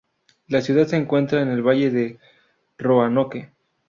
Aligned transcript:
La 0.47 0.61
ciudad 0.63 0.87
se 0.87 0.95
encuentra 0.97 1.43
en 1.43 1.49
el 1.49 1.61
valle 1.61 1.91
de 1.91 2.17
Roanoke. 2.79 3.51